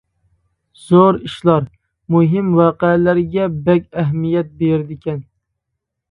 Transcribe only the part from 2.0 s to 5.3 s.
مۇھىم ۋەقەلەرگە بەك ئەھمىيەت بېرىدىكەن.